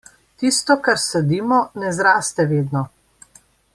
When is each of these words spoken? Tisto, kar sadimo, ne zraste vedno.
Tisto, 0.43 0.77
kar 0.87 1.01
sadimo, 1.03 1.59
ne 1.83 1.93
zraste 1.99 2.47
vedno. 2.55 2.83